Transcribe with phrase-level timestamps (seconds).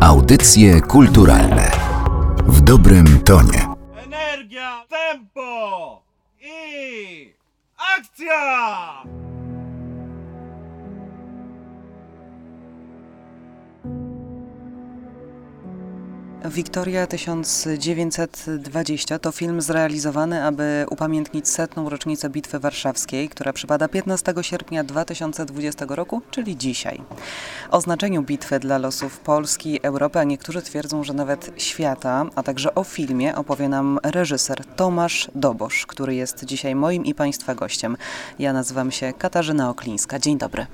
[0.00, 1.70] Audycje kulturalne
[2.46, 3.66] w dobrym tonie.
[4.04, 6.02] Energia, tempo
[6.40, 7.34] i
[7.98, 9.02] akcja!
[16.50, 24.84] Wiktoria 1920 to film zrealizowany, aby upamiętnić setną rocznicę Bitwy Warszawskiej, która przypada 15 sierpnia
[24.84, 27.02] 2020 roku, czyli dzisiaj.
[27.70, 32.74] O znaczeniu bitwy dla losów Polski, Europy, a niektórzy twierdzą, że nawet świata, a także
[32.74, 37.96] o filmie opowie nam reżyser Tomasz Dobosz, który jest dzisiaj moim i Państwa gościem.
[38.38, 40.18] Ja nazywam się Katarzyna Oklińska.
[40.18, 40.66] Dzień dobry.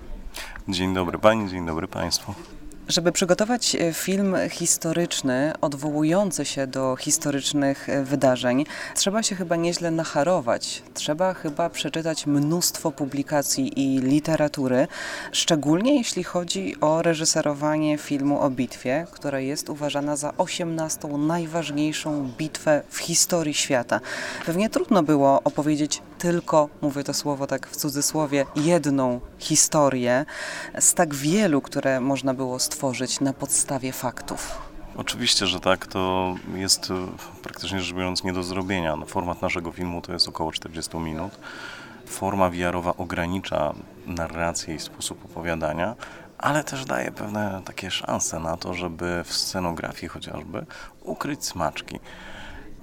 [0.68, 2.55] Dzień dobry Pani, dzień dobry Państwu.
[2.88, 9.90] Żeby przygotować e, film historyczny, odwołujący się do historycznych e, wydarzeń, trzeba się chyba nieźle
[9.90, 10.82] nacharować.
[10.94, 14.88] Trzeba chyba przeczytać mnóstwo publikacji i literatury,
[15.32, 22.82] szczególnie jeśli chodzi o reżyserowanie filmu o bitwie, która jest uważana za osiemnastą najważniejszą bitwę
[22.90, 24.00] w historii świata.
[24.46, 30.24] Pewnie trudno było opowiedzieć tylko, mówię to słowo tak w cudzysłowie, jedną historię
[30.80, 32.75] z tak wielu, które można było stworzyć
[33.20, 34.58] na podstawie faktów.
[34.96, 36.94] Oczywiście, że tak, to jest e,
[37.42, 38.96] praktycznie rzecz biorąc nie do zrobienia.
[38.96, 41.38] No, format naszego filmu to jest około 40 minut.
[42.06, 43.74] Forma VR-owa ogranicza
[44.06, 45.94] narrację i sposób opowiadania,
[46.38, 50.66] ale też daje pewne takie szanse na to, żeby w scenografii chociażby
[51.02, 52.00] ukryć smaczki.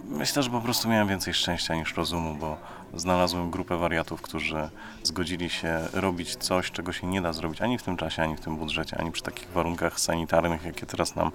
[0.03, 2.58] Myślę, że po prostu miałem więcej szczęścia niż rozumu, bo
[2.95, 4.69] znalazłem grupę wariatów, którzy
[5.03, 8.39] zgodzili się robić coś, czego się nie da zrobić ani w tym czasie, ani w
[8.39, 11.31] tym budżecie, ani przy takich warunkach sanitarnych, jakie teraz nam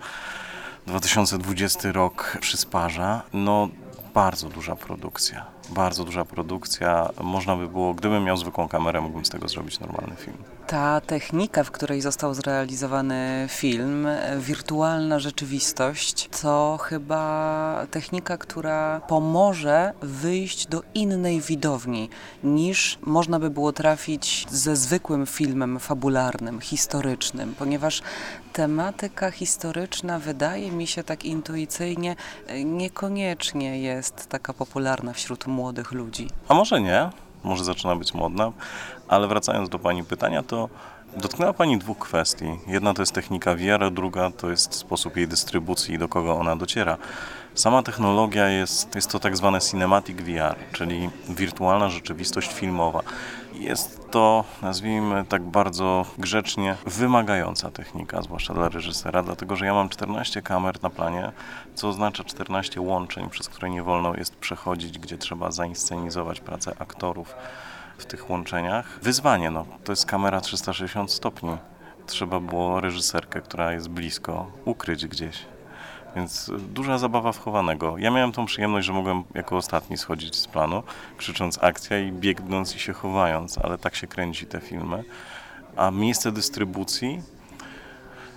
[0.86, 3.22] 2020 rok przysparza.
[3.32, 3.68] No,
[4.18, 5.46] bardzo duża produkcja.
[5.70, 7.10] Bardzo duża produkcja.
[7.22, 10.36] Można by było, gdybym miał zwykłą kamerę, mógłbym z tego zrobić normalny film.
[10.66, 14.08] Ta technika, w której został zrealizowany film,
[14.38, 22.08] wirtualna rzeczywistość, to chyba technika, która pomoże wyjść do innej widowni
[22.44, 28.02] niż można by było trafić ze zwykłym filmem fabularnym, historycznym, ponieważ
[28.58, 32.16] tematyka historyczna wydaje mi się tak intuicyjnie
[32.64, 36.28] niekoniecznie jest taka popularna wśród młodych ludzi.
[36.48, 37.10] A może nie?
[37.44, 38.52] Może zaczyna być modna,
[39.08, 40.68] ale wracając do Pani pytania, to
[41.16, 42.44] dotknęła Pani dwóch kwestii.
[42.66, 46.56] Jedna to jest technika a druga to jest sposób jej dystrybucji i do kogo ona
[46.56, 46.96] dociera.
[47.58, 53.02] Sama technologia jest, jest to tak zwane cinematic VR, czyli wirtualna rzeczywistość filmowa.
[53.54, 59.88] Jest to, nazwijmy tak bardzo grzecznie, wymagająca technika, zwłaszcza dla reżysera, dlatego że ja mam
[59.88, 61.32] 14 kamer na planie,
[61.74, 67.34] co oznacza 14 łączeń, przez które nie wolno jest przechodzić, gdzie trzeba zainscenizować pracę aktorów
[67.98, 68.98] w tych łączeniach.
[69.02, 71.56] Wyzwanie, no, to jest kamera 360 stopni.
[72.06, 75.57] Trzeba było reżyserkę, która jest blisko, ukryć gdzieś.
[76.18, 77.98] Więc duża zabawa wchowanego.
[77.98, 80.82] Ja miałem tą przyjemność, że mogłem jako ostatni schodzić z planu,
[81.16, 85.04] krzycząc akcja i biegnąc i się chowając, ale tak się kręci te filmy.
[85.76, 87.22] A miejsce dystrybucji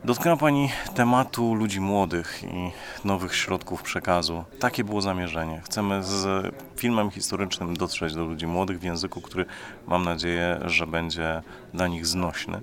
[0.05, 2.71] Dotknęła Pani tematu ludzi młodych i
[3.07, 4.43] nowych środków przekazu.
[4.59, 5.61] Takie było zamierzenie.
[5.65, 9.45] Chcemy z filmem historycznym dotrzeć do ludzi młodych w języku, który
[9.87, 11.41] mam nadzieję, że będzie
[11.73, 12.61] dla nich znośny.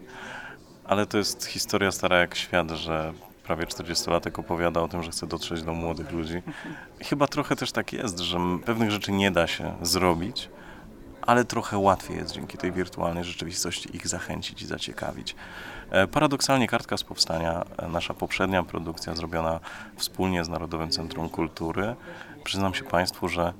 [0.84, 3.12] Ale to jest historia stara jak świat, że
[3.48, 6.42] prawie 40-latek opowiada o tym, że chce dotrzeć do młodych ludzi.
[7.00, 10.50] Chyba trochę też tak jest, że pewnych rzeczy nie da się zrobić,
[11.22, 15.34] ale trochę łatwiej jest dzięki tej wirtualnej rzeczywistości ich zachęcić i zaciekawić.
[15.90, 19.60] E, paradoksalnie Kartka z Powstania, e, nasza poprzednia produkcja zrobiona
[19.96, 21.96] wspólnie z Narodowym Centrum Kultury,
[22.44, 23.52] przyznam się Państwu, że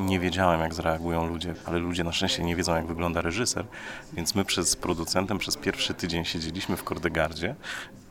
[0.00, 3.64] nie wiedziałem, jak zareagują ludzie, ale ludzie na szczęście nie wiedzą, jak wygląda reżyser,
[4.12, 7.54] więc my przez producentem przez pierwszy tydzień siedzieliśmy w Kordegardzie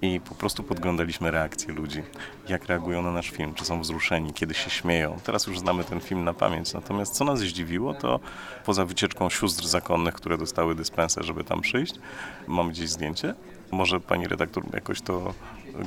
[0.02, 2.04] i po prostu podglądaliśmy reakcje ludzi,
[2.50, 5.18] jak reagują na nasz film, czy są wzruszeni, kiedy się śmieją.
[5.24, 8.20] Teraz już znamy ten film na pamięć, natomiast co nas zdziwiło, to
[8.66, 11.96] poza wycieczką sióstr zakonnych, które dostały dyspensę, żeby tam przyjść,
[12.48, 13.34] mamy gdzieś zdjęcie,
[13.72, 15.34] może pani redaktor jakoś to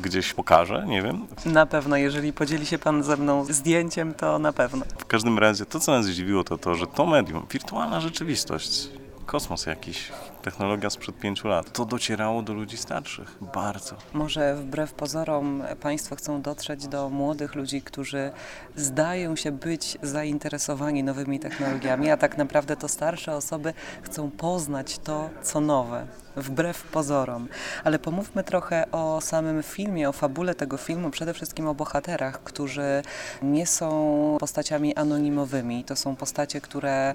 [0.01, 1.27] gdzieś pokaże, nie wiem.
[1.45, 4.85] Na pewno, jeżeli podzieli się pan ze mną zdjęciem, to na pewno.
[4.99, 8.89] W każdym razie to, co nas zdziwiło, to to, że to medium, wirtualna rzeczywistość,
[9.27, 10.13] kosmos jakiś,
[10.43, 13.97] technologia sprzed pięciu lat, to docierało do ludzi starszych bardzo.
[14.13, 18.31] Może wbrew pozorom Państwo chcą dotrzeć do młodych ludzi, którzy
[18.77, 25.31] zdają się być zainteresowani nowymi technologiami, a tak naprawdę to starsze osoby chcą poznać to,
[25.43, 26.07] co nowe.
[26.37, 27.49] Wbrew pozorom.
[27.85, 33.03] Ale pomówmy trochę o samym filmie, o fabule tego filmu, przede wszystkim o bohaterach, którzy
[33.43, 35.85] nie są postaciami anonimowymi.
[35.85, 37.15] To są postacie, które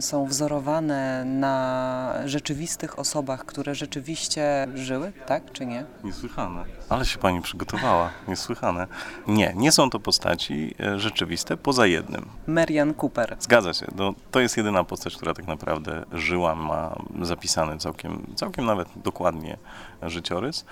[0.00, 5.84] są wzorowane na rzeczywistych osobach, które rzeczywiście żyły, tak czy nie?
[6.04, 6.64] Niesłychane.
[6.88, 8.10] Ale się pani przygotowała.
[8.28, 8.86] Niesłychane.
[9.26, 12.28] Nie, nie są to postaci e, rzeczywiste, poza jednym.
[12.46, 13.36] Marian Cooper.
[13.40, 13.86] Zgadza się.
[13.96, 19.56] No, to jest jedyna postać, która tak naprawdę żyła, ma zapisany całkiem, całkiem nawet dokładnie
[20.02, 20.64] życiorys.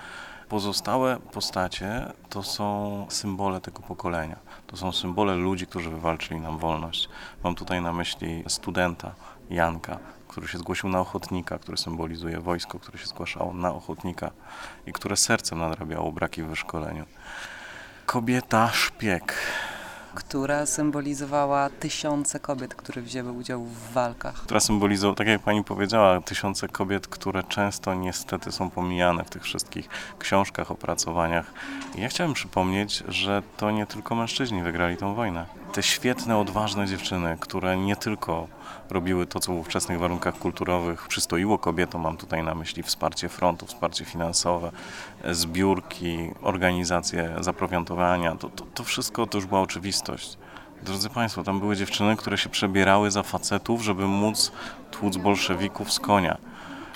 [0.49, 4.35] Pozostałe postacie to są symbole tego pokolenia.
[4.67, 7.09] To są symbole ludzi, którzy wywalczyli nam wolność.
[7.43, 9.15] Mam tutaj na myśli studenta
[9.49, 14.31] Janka, który się zgłosił na ochotnika, który symbolizuje wojsko, które się zgłaszało na ochotnika
[14.85, 17.05] i które sercem nadrabiało braki w wyszkoleniu.
[18.05, 19.37] Kobieta szpieg.
[20.15, 24.35] Która symbolizowała tysiące kobiet, które wzięły udział w walkach.
[24.35, 29.43] która symbolizuje, tak jak pani powiedziała, tysiące kobiet, które często niestety są pomijane w tych
[29.43, 29.89] wszystkich
[30.19, 31.53] książkach, opracowaniach.
[31.95, 35.62] I ja chciałem przypomnieć, że to nie tylko mężczyźni wygrali tą wojnę.
[35.73, 38.47] Te świetne, odważne dziewczyny, które nie tylko
[38.89, 43.65] robiły to, co w ówczesnych warunkach kulturowych przystoiło kobietom, mam tutaj na myśli wsparcie frontu,
[43.65, 44.71] wsparcie finansowe,
[45.31, 50.37] zbiórki, organizacje zaprowiantowania, to, to, to wszystko to już była oczywistość.
[50.83, 54.51] Drodzy Państwo, tam były dziewczyny, które się przebierały za facetów, żeby móc
[54.91, 56.37] tłuc bolszewików z konia,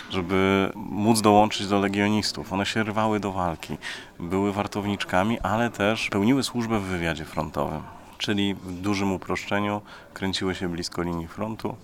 [0.10, 2.54] żeby móc dołączyć do legionistów.
[2.54, 3.78] One się rwały do walki,
[4.20, 7.97] były wartowniczkami, ale też pełniły służbę w wywiadzie frontowym.
[8.18, 9.82] Czyli w dużym uproszczeniu
[10.14, 11.76] kręciły się blisko linii frontu.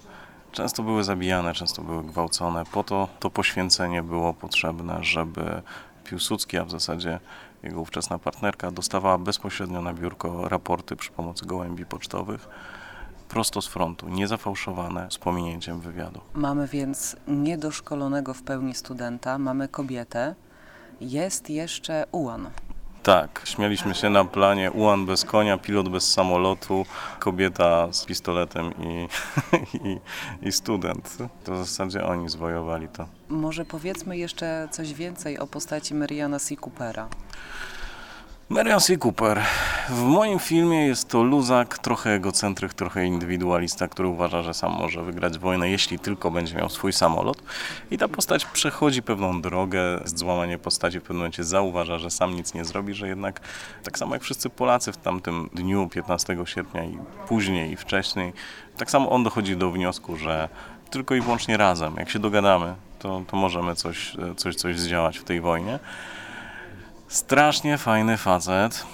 [0.52, 2.64] Często były zabijane, często były gwałcone.
[2.66, 5.62] Po to to poświęcenie było potrzebne, żeby
[6.04, 7.20] Piłsudski, a w zasadzie
[7.64, 12.48] jego ówczesna partnerka, dostawała bezpośrednio na biurko raporty przy pomocy gołębi pocztowych,
[13.30, 16.22] prosto z frontu, niezafałszowane, z pominięciem wywiadu.
[16.34, 20.36] Mamy więc niedoszkolonego w pełni studenta, mamy kobietę,
[21.02, 22.50] jest jeszcze ułan.
[23.04, 26.86] Tak, śmialiśmy się na planie ułan bez konia, pilot bez samolotu,
[27.20, 29.08] kobieta z pistoletem i,
[29.88, 30.00] i,
[30.48, 31.18] i student.
[31.44, 33.08] To w zasadzie oni zwojowali to.
[33.30, 36.56] Może powiedzmy jeszcze coś więcej o postaci Mariana C.
[36.56, 37.10] Coopera.
[38.50, 38.98] Marion C.
[38.98, 39.42] Cooper.
[39.90, 45.04] W moim filmie jest to luzak, trochę egocentryk, trochę indywidualista, który uważa, że sam może
[45.04, 47.44] wygrać wojnę, jeśli tylko będzie miał swój samolot.
[47.92, 52.54] I ta postać przechodzi pewną drogę, złamanie postaci w pewnym momencie zauważa, że sam nic
[52.54, 53.42] nie zrobi, że jednak
[53.84, 56.98] tak samo jak wszyscy Polacy w tamtym dniu 15 sierpnia i
[57.28, 58.34] później i wcześniej,
[58.78, 60.50] tak samo on dochodzi do wniosku, że
[60.90, 65.24] tylko i wyłącznie razem, jak się dogadamy, to, to możemy coś, coś, coś zdziałać w
[65.24, 65.80] tej wojnie.
[67.14, 68.86] Strasznie fajny facet.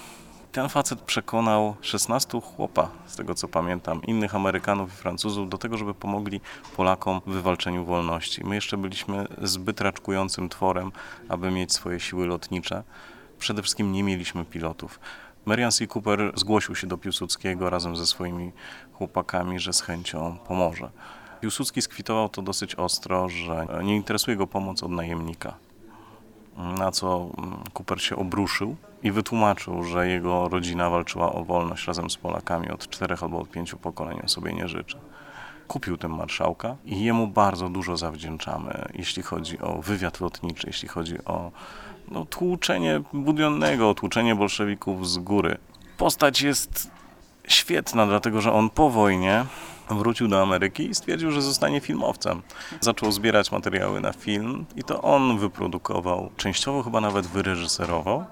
[0.52, 5.78] Ten facet przekonał 16 chłopa, z tego co pamiętam, innych Amerykanów i Francuzów do tego,
[5.78, 6.42] żeby pomogli
[6.78, 8.44] Polakom w wywalczeniu wolności.
[8.46, 10.92] My jeszcze byliśmy zbyt raczkującym tworem,
[11.30, 12.84] aby mieć swoje siły lotnicze.
[13.38, 15.00] Przede wszystkim nie mieliśmy pilotów.
[15.46, 15.88] Marian C.
[15.88, 18.52] Cooper zgłosił się do Piłsudskiego razem ze swoimi
[18.94, 20.90] chłopakami, że z chęcią pomoże.
[21.42, 25.69] Piłsudski skwitował to dosyć ostro, że nie interesuje go pomoc od najemnika
[26.60, 27.30] na co
[27.74, 32.90] Cooper się obruszył i wytłumaczył, że jego rodzina walczyła o wolność razem z Polakami od
[32.90, 34.98] czterech albo od pięciu pokoleń, on sobie nie życzy.
[35.68, 41.26] Kupił ten marszałka i jemu bardzo dużo zawdzięczamy, jeśli chodzi o wywiad lotniczy, jeśli chodzi
[41.26, 41.52] o
[42.12, 45.58] no, tłuczenie budionnego, tłuczenie bolszewików z góry.
[45.98, 46.92] Postać jest
[47.48, 49.46] świetna, dlatego że on po wojnie
[49.90, 52.42] wrócił do Ameryki i stwierdził, że zostanie filmowcem.
[52.82, 58.26] Zaczął zbierać materiały na film i to on wyprodukował, częściowo chyba nawet wyreżyserował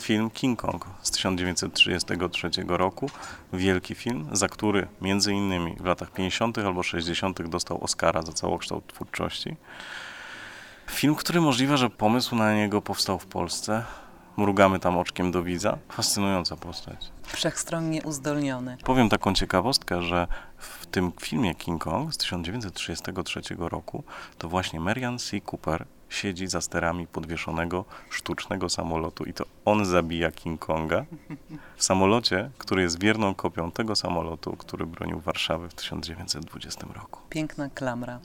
[0.00, 3.10] film King Kong z 1933 roku.
[3.52, 6.58] Wielki film, za który między innymi w latach 50.
[6.58, 7.48] albo 60.
[7.48, 9.56] dostał Oscara za całokształt twórczości.
[10.90, 13.84] Film, który możliwe, że pomysł na niego powstał w Polsce.
[14.36, 15.78] Mrugamy tam oczkiem do widza.
[15.88, 17.10] Fascynująca postać.
[17.22, 18.76] Wszechstronnie uzdolniony.
[18.84, 24.04] Powiem taką ciekawostkę, że w tym filmie King Kong z 1933 roku
[24.38, 25.40] to właśnie Marian C.
[25.40, 31.04] Cooper siedzi za sterami podwieszonego sztucznego samolotu i to on zabija King Konga
[31.76, 37.20] w samolocie, który jest wierną kopią tego samolotu, który bronił Warszawy w 1920 roku.
[37.30, 38.20] Piękna klamra.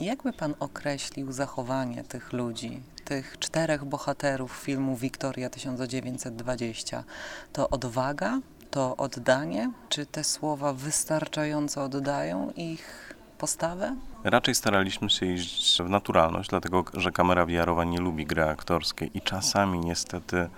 [0.00, 7.04] Jakby pan określił zachowanie tych ludzi, tych czterech bohaterów filmu Wiktoria 1920?
[7.52, 9.70] To odwaga, to oddanie?
[9.88, 13.96] Czy te słowa wystarczająco oddają ich postawę?
[14.24, 19.20] Raczej staraliśmy się iść w naturalność, dlatego że kamera wiarowa nie lubi gry aktorskiej i
[19.20, 20.48] czasami niestety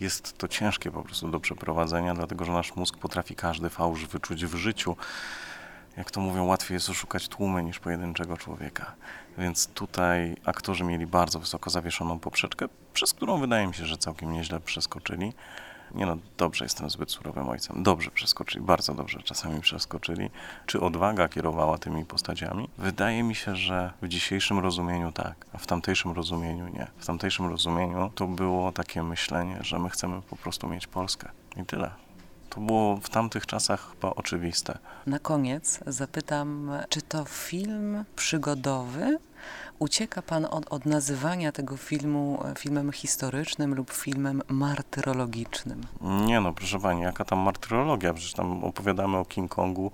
[0.00, 4.46] jest to ciężkie po prostu do przeprowadzenia, dlatego że nasz mózg potrafi każdy fałsz wyczuć
[4.46, 4.96] w życiu.
[5.98, 8.94] Jak to mówią, łatwiej jest oszukać tłumy niż pojedynczego człowieka.
[9.38, 14.32] Więc tutaj aktorzy mieli bardzo wysoko zawieszoną poprzeczkę, przez którą wydaje mi się, że całkiem
[14.32, 15.32] nieźle przeskoczyli.
[15.94, 17.82] Nie no, dobrze jestem zbyt surowym ojcem.
[17.82, 20.30] Dobrze przeskoczyli, bardzo dobrze czasami przeskoczyli.
[20.66, 22.68] Czy odwaga kierowała tymi postaciami?
[22.78, 26.86] Wydaje mi się, że w dzisiejszym rozumieniu tak, a w tamtejszym rozumieniu nie.
[26.98, 31.28] W tamtejszym rozumieniu to było takie myślenie, że my chcemy po prostu mieć Polskę.
[31.56, 32.07] I tyle.
[32.50, 34.78] To było w tamtych czasach chyba oczywiste.
[35.06, 39.18] Na koniec zapytam, czy to film przygodowy?
[39.78, 45.80] Ucieka pan od, od nazywania tego filmu e, filmem historycznym lub filmem martyrologicznym?
[46.00, 48.14] Nie no, proszę pani, jaka tam martyrologia?
[48.14, 49.92] Przecież tam opowiadamy o King Kongu.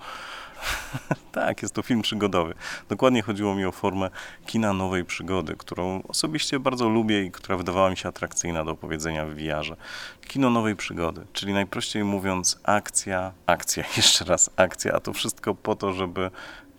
[1.32, 2.54] tak, jest to film przygodowy.
[2.88, 4.10] Dokładnie chodziło mi o formę
[4.46, 9.26] kina nowej przygody, którą osobiście bardzo lubię i która wydawała mi się atrakcyjna do opowiedzenia
[9.26, 9.76] w VR-ze.
[10.28, 15.76] Kino nowej przygody, czyli najprościej mówiąc akcja, akcja, jeszcze raz akcja, a to wszystko po
[15.76, 16.30] to, żeby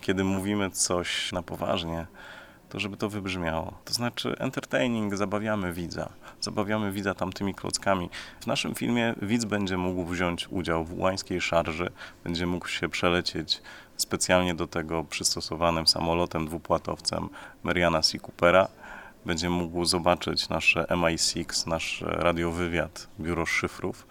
[0.02, 2.06] kiedy mówimy coś na poważnie,
[2.75, 3.74] to żeby to wybrzmiało.
[3.86, 6.10] To znaczy entertaining, zabawiamy widza.
[6.41, 8.10] Zabawiamy widza tamtymi klockami.
[8.39, 11.89] W naszym filmie widz będzie mógł wziąć udział w łańskiej szarży,
[12.24, 13.62] będzie mógł się przelecieć
[13.98, 17.29] specjalnie do tego przystosowanym samolotem dwupłatowcem
[17.63, 18.20] Mariana C.
[18.20, 18.67] Coopera.
[19.25, 24.08] Będzie mógł zobaczyć nasze MI6, nasz radiowywiad, biuro szyfrów.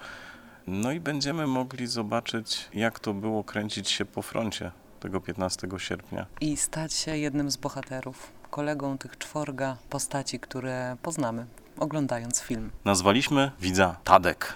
[0.66, 6.26] No i będziemy mogli zobaczyć, jak to było kręcić się po froncie tego 15 sierpnia.
[6.40, 11.46] I stać się jednym z bohaterów, kolegą tych czworga postaci, które poznamy,
[11.78, 12.70] oglądając film.
[12.84, 14.54] Nazwaliśmy widza Tadek.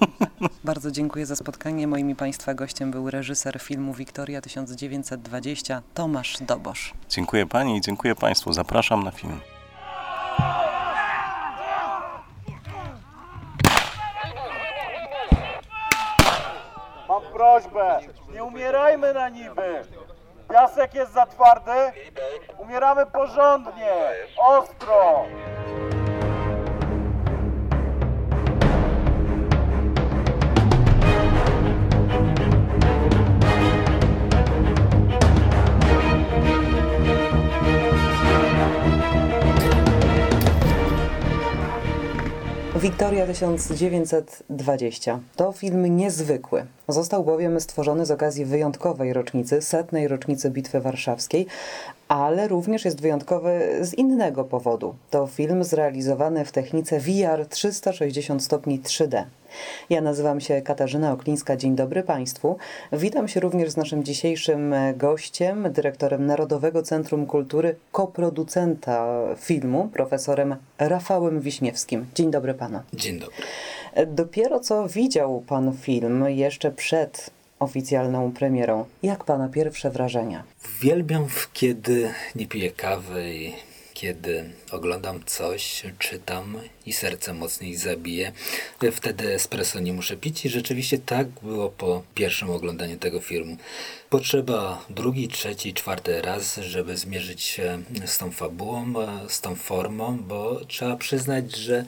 [0.64, 1.86] Bardzo dziękuję za spotkanie.
[1.86, 6.94] Moim Państwa gościem był reżyser filmu Wiktoria 1920, Tomasz Dobosz.
[7.08, 8.52] Dziękuję Pani i dziękuję Państwu.
[8.52, 9.40] Zapraszam na film.
[17.08, 18.00] Mam prośbę,
[18.34, 19.84] nie umierajmy na niby.
[20.48, 21.92] Piasek jest za twardy,
[22.68, 23.92] umieramy porządnie,
[24.36, 25.24] ostro.
[42.76, 46.66] Wiktoria 1920 to film niezwykły.
[46.88, 51.46] Został bowiem stworzony z okazji wyjątkowej rocznicy, setnej rocznicy Bitwy Warszawskiej,
[52.08, 54.94] ale również jest wyjątkowy z innego powodu.
[55.10, 59.24] To film zrealizowany w technice VR 360 stopni 3D.
[59.90, 61.56] Ja nazywam się Katarzyna Oklińska.
[61.56, 62.56] Dzień dobry Państwu.
[62.92, 71.40] Witam się również z naszym dzisiejszym gościem, dyrektorem Narodowego Centrum Kultury, koproducenta filmu, profesorem Rafałem
[71.40, 72.06] Wiśniewskim.
[72.14, 72.80] Dzień dobry Panu.
[72.92, 73.36] Dzień dobry.
[74.06, 78.84] Dopiero co widział Pan film jeszcze przed oficjalną premierą.
[79.02, 80.44] Jak Pana pierwsze wrażenia?
[80.80, 83.52] Uwielbiam, kiedy nie piję kawy i
[83.94, 88.32] kiedy oglądam coś, czytam i serce mocniej zabije.
[88.92, 93.56] Wtedy espresso nie muszę pić i rzeczywiście tak było po pierwszym oglądaniu tego filmu.
[94.10, 98.92] Potrzeba drugi, trzeci, czwarty raz, żeby zmierzyć się z tą fabułą,
[99.28, 101.84] z tą formą, bo trzeba przyznać, że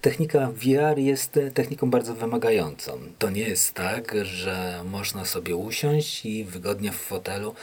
[0.00, 2.98] Technika VR jest techniką bardzo wymagającą.
[3.18, 7.54] To nie jest tak, że można sobie usiąść i wygodnie w fotelu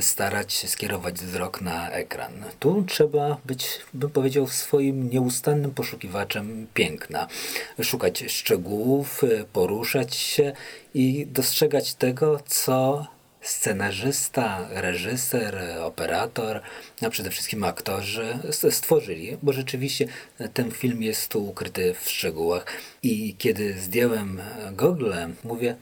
[0.00, 2.32] starać się skierować wzrok na ekran.
[2.58, 7.26] Tu trzeba być, bym powiedział, swoim nieustannym poszukiwaczem piękna.
[7.82, 10.52] Szukać szczegółów, poruszać się
[10.94, 13.06] i dostrzegać tego, co
[13.40, 16.60] scenarzysta, reżyser, operator,
[17.02, 18.38] a przede wszystkim aktorzy
[18.70, 20.06] stworzyli, bo rzeczywiście
[20.54, 22.66] ten film jest tu ukryty w szczegółach.
[23.02, 24.40] I kiedy zdjąłem
[24.72, 25.76] gogle, mówię,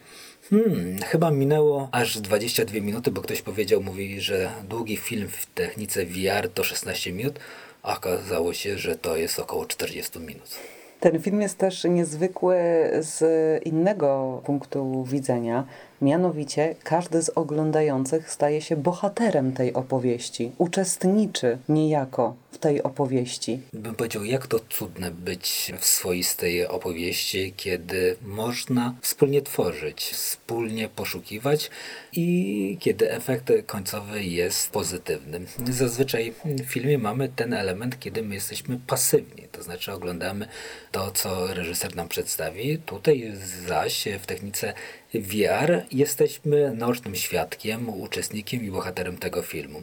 [0.51, 6.07] Hmm, chyba minęło aż 22 minuty, bo ktoś powiedział, mówi, że długi film w technice
[6.07, 7.39] VR to 16 minut,
[7.83, 10.59] a okazało się, że to jest około 40 minut.
[11.01, 12.57] Ten film jest też niezwykły
[13.01, 13.25] z
[13.65, 15.67] innego punktu widzenia.
[16.01, 23.61] Mianowicie każdy z oglądających staje się bohaterem tej opowieści, uczestniczy niejako w tej opowieści.
[23.73, 31.71] Bym powiedział, jak to cudne być w swoistej opowieści, kiedy można wspólnie tworzyć, wspólnie poszukiwać
[32.13, 35.41] i kiedy efekt końcowy jest pozytywny.
[35.71, 40.49] Zazwyczaj w filmie mamy ten element, kiedy my jesteśmy pasywni, to znaczy oglądamy
[40.93, 42.79] to, co reżyser nam przedstawi.
[42.79, 43.33] Tutaj
[43.67, 44.75] zaś w technice
[45.15, 49.83] VR jesteśmy naocznym świadkiem, uczestnikiem i bohaterem tego filmu.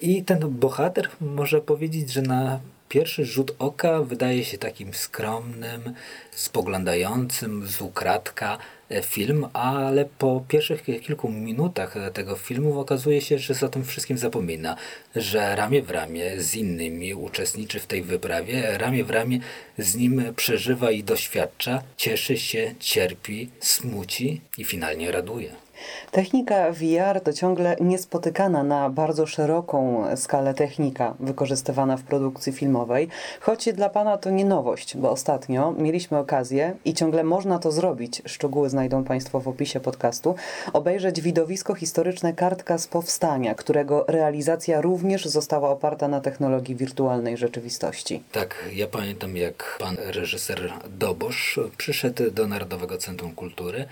[0.00, 5.94] I ten bohater może powiedzieć, że na pierwszy rzut oka wydaje się takim skromnym,
[6.30, 8.58] spoglądającym z ukratka
[8.90, 14.18] e, film, ale po pierwszych kilku minutach tego filmu okazuje się, że za tym wszystkim
[14.18, 14.76] zapomina,
[15.16, 19.40] że ramię w ramię z innymi uczestniczy w tej wyprawie, ramię w ramię
[19.78, 25.67] z nim przeżywa i doświadcza, cieszy się, cierpi, smuci i finalnie raduje.
[26.10, 33.08] Technika VR to ciągle niespotykana na bardzo szeroką skalę technika wykorzystywana w produkcji filmowej,
[33.40, 38.22] choć dla Pana to nie nowość, bo ostatnio mieliśmy okazję i ciągle można to zrobić,
[38.26, 40.34] szczegóły znajdą Państwo w opisie podcastu,
[40.72, 48.22] obejrzeć widowisko historyczne Kartka z Powstania, którego realizacja również została oparta na technologii wirtualnej rzeczywistości.
[48.32, 53.86] Tak, ja pamiętam jak pan reżyser Dobosz przyszedł do Narodowego Centrum Kultury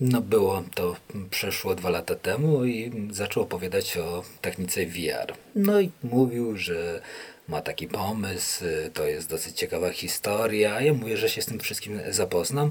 [0.00, 0.96] no było to
[1.30, 5.34] przeszło dwa lata temu i zaczął opowiadać o technice VR.
[5.54, 7.00] No i mówił, że
[7.48, 10.80] ma taki pomysł, to jest dosyć ciekawa historia.
[10.80, 12.70] Ja mówię, że się z tym wszystkim zapoznam.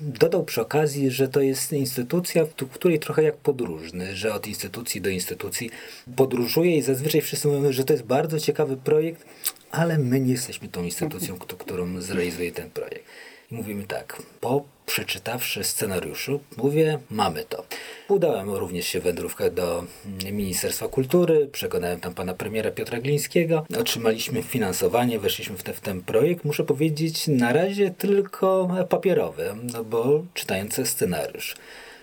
[0.00, 5.00] Dodał przy okazji, że to jest instytucja, w której trochę jak podróżny, że od instytucji
[5.00, 5.70] do instytucji
[6.16, 9.24] podróżuje i zazwyczaj wszyscy mówią, że to jest bardzo ciekawy projekt,
[9.70, 13.04] ale my nie jesteśmy tą instytucją, którą zrealizuje ten projekt.
[13.52, 17.64] Mówimy tak, po przeczytawszy scenariuszu, mówię, mamy to.
[18.08, 19.84] Udałem również się wędrówkę do
[20.32, 26.00] Ministerstwa Kultury, przekonałem tam pana premiera Piotra Glińskiego, otrzymaliśmy finansowanie, weszliśmy w, te, w ten
[26.00, 26.44] projekt.
[26.44, 31.54] Muszę powiedzieć, na razie tylko papierowy, no bo czytając scenariusz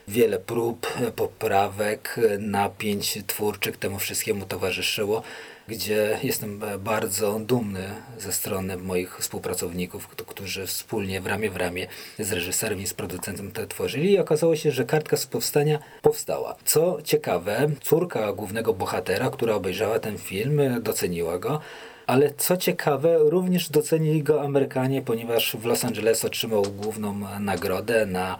[0.10, 5.24] wiele prób, poprawek, napięć twórczych temu wszystkiemu towarzyszyło
[5.70, 7.90] gdzie jestem bardzo dumny
[8.20, 11.88] ze strony moich współpracowników, którzy wspólnie w ramię w ramię
[12.20, 16.56] z reżyserem i z producentem to tworzyli i okazało się, że kartka z powstania powstała.
[16.66, 21.60] Co ciekawe, córka głównego bohatera, która obejrzała ten film, doceniła go,
[22.08, 28.40] ale co ciekawe, również docenili go Amerykanie, ponieważ w Los Angeles otrzymał główną nagrodę na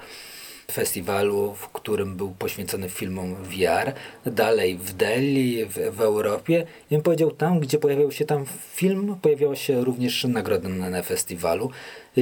[0.72, 3.94] festiwalu, w którym był poświęcony filmom VR.
[4.26, 6.66] Dalej w Delhi, w, w Europie.
[6.92, 8.46] I powiedział, tam gdzie pojawiał się tam
[8.76, 11.72] film, pojawiała się również nagroda na, na festiwalu.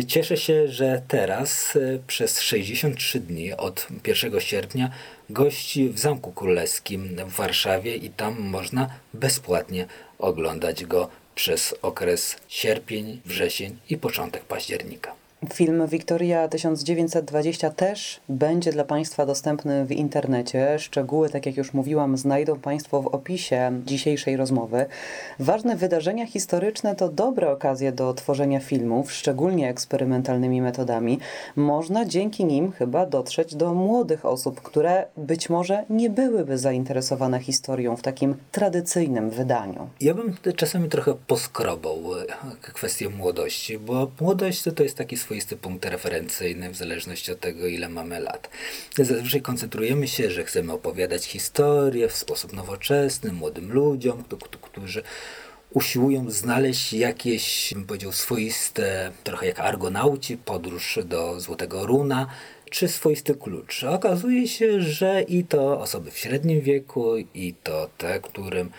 [0.07, 4.91] Cieszę się, że teraz e, przez 63 dni od 1 sierpnia
[5.29, 9.85] gości w Zamku Królewskim w Warszawie i tam można bezpłatnie
[10.19, 15.26] oglądać go przez okres sierpień, wrzesień i początek października.
[15.53, 20.79] Film Wiktoria 1920 też będzie dla Państwa dostępny w internecie.
[20.79, 24.85] Szczegóły, tak jak już mówiłam, znajdą Państwo w opisie dzisiejszej rozmowy.
[25.39, 31.19] Ważne wydarzenia historyczne to dobre okazje do tworzenia filmów, szczególnie eksperymentalnymi metodami.
[31.55, 37.95] Można dzięki nim chyba dotrzeć do młodych osób, które być może nie byłyby zainteresowane historią
[37.95, 39.89] w takim tradycyjnym wydaniu.
[40.01, 42.25] Ja bym czasami trochę poskrobał e,
[42.61, 47.67] kwestię młodości, bo młodość to, to jest taki swoisty punkt referencyjny w zależności od tego,
[47.67, 48.49] ile mamy lat.
[48.95, 54.23] Zazwyczaj koncentrujemy się, że chcemy opowiadać historię w sposób nowoczesny młodym ludziom,
[54.61, 55.03] którzy
[55.71, 62.27] usiłują znaleźć jakieś, bym powiedział, swoiste, trochę jak argonauci, podróż do Złotego Runa,
[62.71, 63.83] czy swoisty klucz.
[63.83, 68.69] Okazuje się, że i to osoby w średnim wieku, i to te, którym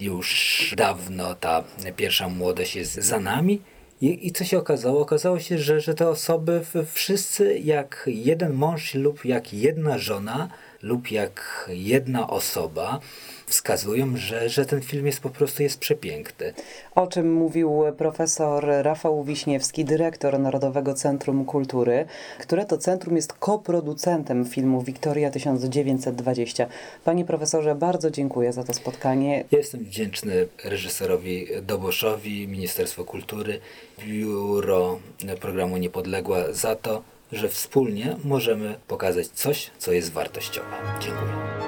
[0.00, 1.64] już dawno ta
[1.96, 3.60] pierwsza młodość jest za nami,
[4.00, 5.00] i, I co się okazało?
[5.00, 6.60] Okazało się, że, że te osoby
[6.92, 10.48] wszyscy jak jeden mąż lub jak jedna żona
[10.82, 13.00] lub jak jedna osoba
[13.46, 16.54] wskazują, że, że ten film jest po prostu jest przepiękny.
[16.94, 22.06] O czym mówił profesor Rafał Wiśniewski, dyrektor Narodowego Centrum Kultury,
[22.40, 26.66] które to centrum jest koproducentem filmu Wiktoria 1920.
[27.04, 29.44] Panie profesorze, bardzo dziękuję za to spotkanie.
[29.50, 33.60] jestem wdzięczny reżyserowi Doboszowi, Ministerstwo Kultury,
[33.98, 34.98] Biuro
[35.40, 40.76] Programu Niepodległa za to, że wspólnie możemy pokazać coś, co jest wartościowe.
[41.00, 41.67] Dziękuję.